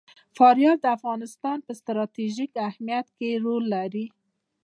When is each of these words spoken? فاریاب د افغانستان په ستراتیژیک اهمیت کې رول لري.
فاریاب 0.37 0.77
د 0.81 0.85
افغانستان 0.97 1.57
په 1.65 1.71
ستراتیژیک 1.79 2.51
اهمیت 2.67 3.07
کې 3.17 3.29
رول 3.45 3.63
لري. 3.75 4.05